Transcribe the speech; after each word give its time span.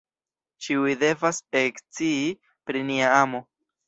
Ĉiuj 0.67 0.93
devas 1.03 1.41
ekscii 1.59 2.31
pri 2.71 2.81
nia 2.89 3.11
amo. 3.19 3.43